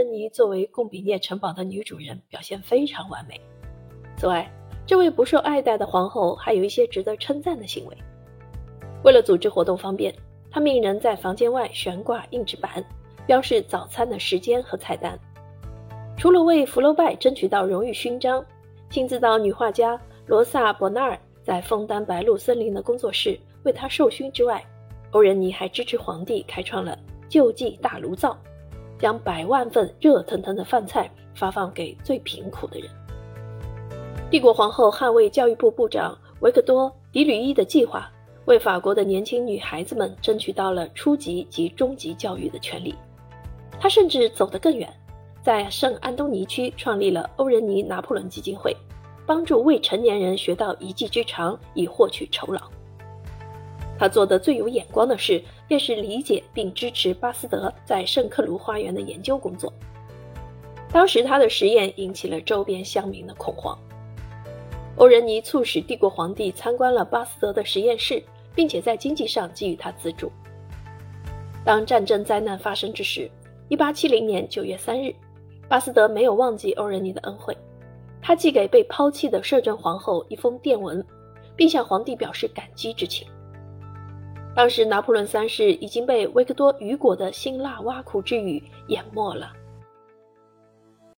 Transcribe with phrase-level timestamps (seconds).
[0.00, 3.38] 仁妮作为贡比涅城堡的女主人表现非常完美。
[4.16, 4.50] 此外，
[4.86, 7.94] 这位不受爱戴的皇后还有一些值得称赞的行为。
[9.04, 10.14] 为了组织活动方便，
[10.50, 12.82] 她命人在房间外悬挂硬纸板，
[13.26, 15.18] 标示早餐的时间和菜单。
[16.16, 18.42] 除了为福楼拜争取到荣誉勋章，
[18.88, 24.64] 亲自到女画家罗萨·伯纳尔在枫丹白露森林的工作室为他授勋之外，
[25.10, 26.98] 欧仁妮还支持皇帝开创了
[27.28, 28.34] 救济大炉灶，
[29.00, 32.88] 将百万份热腾腾的饭菜发放给最贫苦的人。
[34.30, 38.08] 帝国皇后捍卫教育部部长维克多·迪吕伊的计划，
[38.44, 42.94] 为法国的年轻女孩子们争取到了初级及中级教育的权利。
[43.80, 44.92] 她甚至走得更远。
[45.42, 48.76] 在圣安东尼区创立了欧仁尼拿破仑基金会，
[49.26, 52.60] 帮助未成年人学到一技之长以获取酬劳。
[54.00, 59.70] 他做的最有眼光的事，便是理解并支持巴斯德在圣克卢花园的研究工作。
[60.90, 63.78] 当时他的实验引起了周边乡民的恐慌。
[64.96, 68.22] 欧仁尼促使帝国皇帝参观了巴斯德的实验室，
[68.54, 70.32] 并且在经济上给予他资助。
[71.62, 73.30] 当战争灾难发生之时
[73.68, 75.14] ，1870年9月3日。
[75.68, 77.54] 巴斯德没有忘记欧仁尼的恩惠，
[78.22, 81.04] 他寄给被抛弃的摄政皇后一封电文，
[81.54, 83.28] 并向皇帝表示感激之情。
[84.54, 89.52] 当时拿破仑三世已经被维克多·雨果的辛辣挖苦之语淹没了。